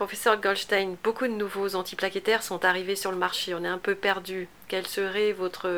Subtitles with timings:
[0.00, 3.52] Professeur Goldstein, beaucoup de nouveaux antiplaquettaires sont arrivés sur le marché.
[3.52, 4.48] On est un peu perdu.
[4.66, 5.68] Quelle serait votre,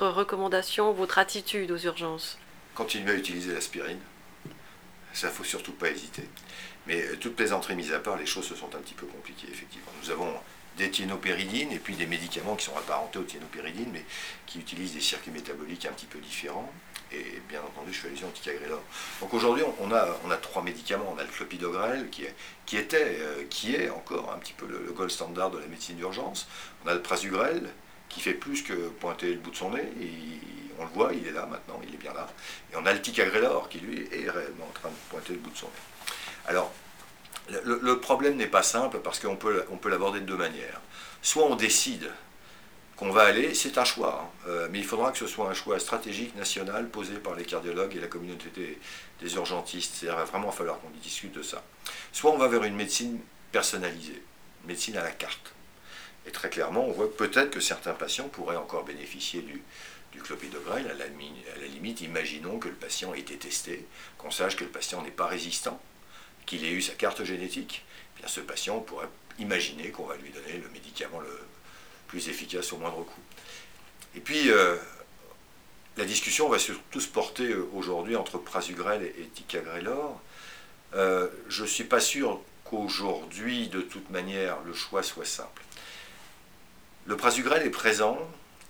[0.00, 2.38] recommandation, votre attitude aux urgences?
[2.74, 3.98] Continuez à utiliser l'aspirine.
[5.12, 6.26] Ça, faut surtout pas hésiter.
[6.86, 9.48] Mais euh, toutes plaisanteries mises à part, les choses se sont un petit peu compliquées,
[9.52, 9.92] effectivement.
[10.78, 14.04] Des thiénopéridines et puis des médicaments qui sont apparentés aux thiénopéridines, mais
[14.46, 16.72] qui utilisent des circuits métaboliques un petit peu différents.
[17.10, 18.82] Et bien entendu, je fais allusion au ticagrelor.
[19.20, 21.12] Donc aujourd'hui, on a, on a trois médicaments.
[21.14, 22.34] On a le clopidogrel, qui, est,
[22.66, 25.96] qui était, euh, qui est encore un petit peu le, gold standard de la médecine
[25.96, 26.48] d'urgence.
[26.84, 27.70] On a le prasugrel,
[28.08, 29.88] qui fait plus que pointer le bout de son nez.
[30.00, 30.10] Et
[30.78, 32.28] on le voit, il est là maintenant, il est bien là.
[32.72, 35.50] Et on a le ticagrelor, qui lui est réellement en train de pointer le bout
[35.50, 35.72] de son nez.
[36.46, 36.72] Alors,
[37.64, 40.80] le, problème n'est pas simple parce qu'on peut, on peut l'aborder de deux manières.
[41.22, 42.10] Soit on décide
[42.96, 44.48] qu'on va aller, c'est un choix, hein.
[44.48, 47.94] euh, mais il faudra que ce soit un choix stratégique national posé par les cardiologues
[47.96, 48.78] et la communauté
[49.20, 50.00] des, urgentistes.
[50.00, 51.62] Qu'il va vraiment falloir qu'on discute de ça.
[52.12, 53.20] Soit on va vers une médecine
[53.52, 54.22] personnalisée,
[54.66, 55.54] médecine à la carte.
[56.26, 59.62] Et très clairement, on voit peut-être que certains patients pourraient encore bénéficier du,
[60.12, 60.90] du clopidogrel.
[60.90, 63.86] À la, à la limite, imaginons que le patient ait été testé,
[64.18, 65.80] qu'on sache que le patient n'est pas résistant
[66.48, 67.84] qu'il ait eu sa carte génétique,
[68.16, 71.38] eh bien ce patient pourrait imaginer qu'on va lui donner le médicament le
[72.08, 73.20] plus efficace au moindre coût.
[74.16, 74.76] Et puis, euh,
[75.98, 80.20] la discussion va surtout se porter euh, aujourd'hui entre prasugrel et ticagrelor.
[80.94, 85.62] Euh, je ne suis pas sûr qu'aujourd'hui, de toute manière, le choix soit simple.
[87.04, 88.18] Le prasugrel est présent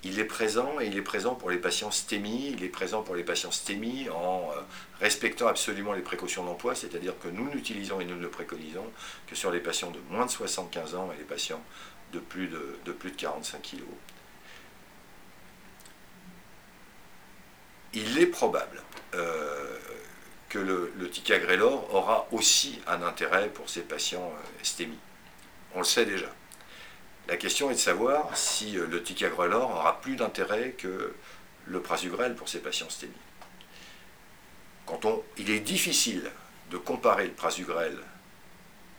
[0.05, 3.17] il est présent et il est présent pour les patients STEMI, il est présent pour
[3.17, 4.61] les patients STEMI en euh,
[5.01, 8.87] respectant absolument les précautions d'emploi, c'est-à-dire que nous n'utilisons et nous ne préconisons
[9.27, 11.63] que sur les patients de moins de 75 ans et les patients
[12.13, 13.83] de plus de, de plus de 45 kg.
[17.95, 18.83] Il est probable
[19.15, 19.79] euh,
[20.49, 24.99] que le, le ticagrelor aura aussi un intérêt pour ces patients euh, STEMI.
[25.75, 26.29] On le sait déjà.
[27.29, 31.15] La question est de savoir si euh, le ticagrelor aura plus d'intérêt que
[31.67, 33.13] le prasugrel pour ces patients sténies.
[34.87, 36.31] Quand on, il est difficile
[36.71, 37.99] de comparer le prasugrel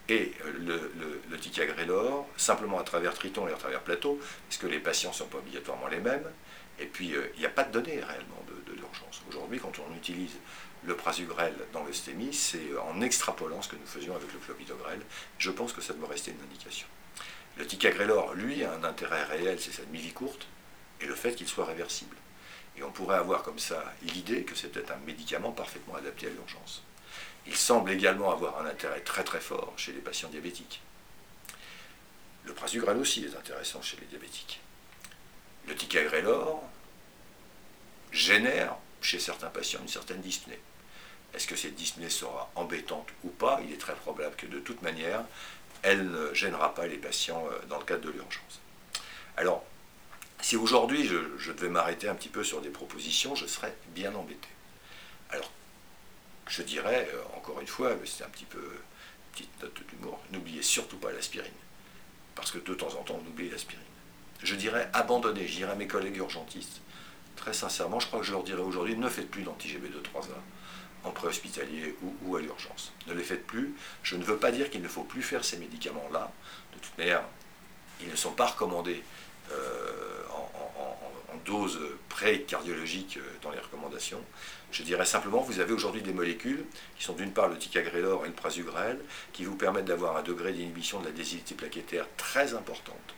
[0.09, 0.91] et le,
[1.29, 5.15] le, ticagrelor simplement à travers Triton et à travers Plateau, parce que les patients ne
[5.15, 6.29] sont pas obligatoirement les mêmes,
[6.79, 9.23] et puis euh, il n'y a pas de données réellement de, l'urgence.
[9.27, 10.37] Aujourd'hui, quand on utilise
[10.83, 14.99] le prasugrel dans le stémie, c'est en extrapolant ce que nous faisions avec le clopidogrel.
[15.39, 16.87] Je pense que ça doit rester une indication.
[17.79, 20.47] Le ticagrelor, lui, a un intérêt réel, c'est sa demi-vie courte
[20.99, 22.17] et le fait qu'il soit réversible.
[22.75, 26.83] Et on pourrait avoir comme ça l'idée que peut-être un médicament parfaitement adapté à l'urgence.
[27.47, 30.81] Il semble également avoir un intérêt très très fort chez les patients diabétiques.
[32.43, 34.59] Le prasugrel aussi est intéressant chez les diabétiques.
[35.65, 36.61] Le ticagrelor
[38.11, 40.59] génère chez certains patients une certaine dyspnée.
[41.33, 43.61] Est-ce que cette dyspnée sera embêtante ou pas?
[43.63, 45.23] Il est très probable que de toute manière,
[45.83, 48.61] elle ne gênera pas les patients euh, dans le cadre de l'urgence.
[49.37, 49.63] Alors,
[50.41, 54.47] si aujourd'hui je, devais m'arrêter un petit peu sur des propositions, je serais bien embêté.
[55.31, 55.51] Alors,
[56.47, 58.61] je dirais, euh, encore une fois, c'est un petit peu
[59.31, 61.51] petite note d'humour, n'oubliez surtout pas l'aspirine.
[62.35, 63.83] Parce que de temps en temps, on oublie l'aspirine.
[64.41, 66.81] Je dirais abandonner, je dirais à mes collègues urgentistes,
[67.35, 70.35] très sincèrement, je crois que je leur dirais aujourd'hui, ne faites plus d'anti-GB23A
[71.03, 72.91] en préhospitalier ou, ou à l'urgence.
[73.07, 73.73] Ne les faites plus.
[74.03, 76.31] Je ne veux pas dire qu'il ne faut plus faire ces médicaments-là.
[76.73, 77.23] De toute manière,
[78.01, 79.03] ils ne sont pas recommandés
[79.51, 80.49] euh, en,
[81.45, 84.21] dose pré-cardiologique euh, dans les recommandations.
[84.71, 86.65] Je dirais simplement, vous avez aujourd'hui des molécules
[86.97, 88.99] qui sont d'une part le ticagrelor et le prasugrel,
[89.31, 93.15] qui vous permettent d'avoir un degré d'inhibition de la désilité plaquettaire très importante,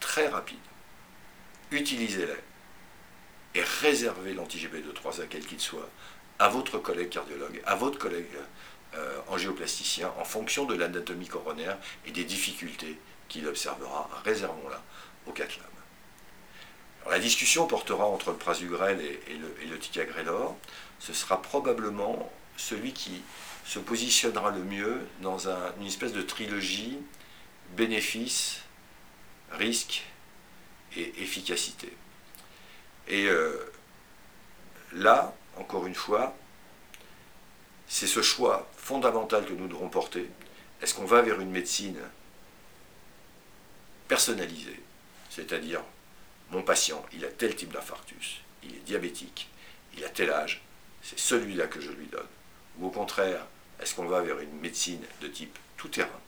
[0.00, 0.58] très rapide.
[1.72, 2.34] Utilisez-les
[3.54, 5.88] et réservez l'anti-GB23A quel qu'il soit
[6.40, 8.26] à votre collègue cardiologue, à votre collègue
[8.94, 14.08] euh, angioplasticien, en fonction de l'anatomie coronaire et des difficultés qu'il observera.
[14.24, 14.82] Réservons-la
[15.26, 15.66] au CATLAM.
[17.08, 20.56] la discussion portera entre le prasugrel et, le, et ticagrelor.
[20.98, 23.22] Ce sera probablement celui qui
[23.66, 26.98] se positionnera le mieux dans une espèce de trilogie
[27.76, 28.62] bénéfice,
[29.52, 30.04] risque
[30.96, 31.92] et efficacité.
[33.08, 33.70] Et euh,
[34.92, 36.34] là, encore une fois,
[37.86, 40.28] c'est ce choix fondamental que nous devrons porter.
[40.80, 42.00] Est-ce qu'on va vers une médecine
[44.08, 44.80] personnalisée,
[45.28, 45.82] c'est-à-dire
[46.50, 49.48] mon patient, il a tel type d'infarctus, il est diabétique,
[49.96, 50.62] il a tel âge,
[51.02, 52.26] c'est celui-là que je lui donne.
[52.78, 53.46] Ou au contraire,
[53.80, 56.20] est-ce qu'on va vers une médecine de type tout-terrain?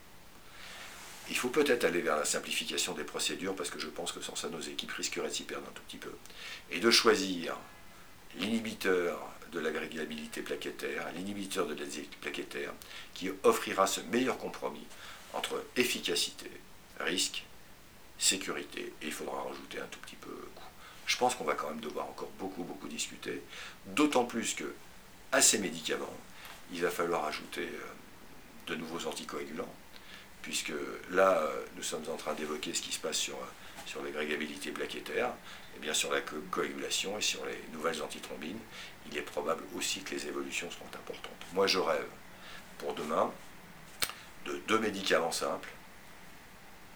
[1.28, 4.36] Il faut peut-être aller vers la simplification des procédures parce que je pense que sans
[4.36, 6.12] ça, nos équipes risqueraient de s'y perdre un tout petit peu.
[6.70, 7.56] Et de choisir
[8.38, 9.18] l'inhibiteur
[9.52, 11.84] de l'agrégabilité plaquettaire, l'inhibiteur de la
[12.20, 12.72] plaquettaire,
[13.14, 14.86] qui offrira ce meilleur compromis
[15.34, 16.50] entre efficacité,
[17.00, 17.44] risque,
[18.18, 20.64] sécurité, et il faudra rajouter un tout petit peu coût.
[21.06, 23.42] Je pense qu'on va quand même devoir encore beaucoup, beaucoup discuter,
[23.86, 24.72] d'autant plus que
[25.32, 26.16] à ces médicaments,
[26.72, 29.74] il va falloir ajouter euh, de nouveaux anticoagulants,
[30.42, 30.72] puisque
[31.10, 33.46] là, euh, nous sommes en train d'évoquer ce qui se passe sur, euh,
[33.86, 35.30] sur l'agrégabilité plaquettaire,
[35.76, 38.58] et bien sur la coagulation et sur les nouvelles antithrombines,
[39.10, 41.32] il est probable aussi que les évolutions seront importantes.
[41.52, 42.06] Moi, je rêve
[42.78, 43.30] pour demain
[44.46, 45.68] de deux médicaments simples,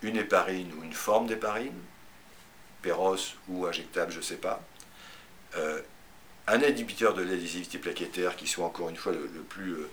[0.02, 1.78] une héparine ou une forme d'héparine,
[2.82, 3.16] péros
[3.48, 4.62] ou injectable, je ne sais pas,
[5.56, 5.80] euh,
[6.46, 9.90] un inhibiteur de l'adhésivité plaquettaire qui soit encore une fois le, plus, euh,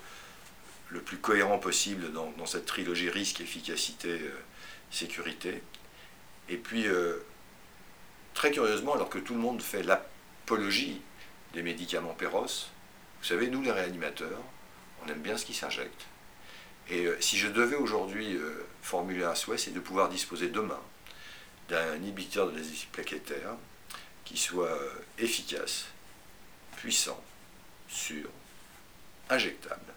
[0.90, 4.40] le plus cohérent possible dans, cette trilogie risque, efficacité, euh,
[4.92, 5.64] sécurité.
[6.50, 6.86] Et puis,
[8.34, 11.02] très curieusement, alors que tout le monde fait l'apologie
[11.54, 12.68] des médicaments péros,
[13.24, 14.42] vous savez, nous les réanimateurs,
[15.04, 16.06] on aime bien ce qui s'injecte.
[16.90, 20.82] Et euh, si je devais aujourd'hui euh, formuler un souhait, c'est de pouvoir disposer demain
[21.70, 23.56] d'un inhibiteur de l'adhésivité plaquettaire
[24.26, 25.86] qui soit euh, efficace,
[26.76, 27.24] puissant,
[27.88, 28.30] sûr,
[29.30, 29.94] injectable,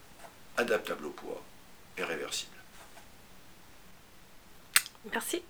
[0.57, 1.43] adaptable au poids
[1.97, 2.53] et réversible.
[5.13, 5.43] Merci.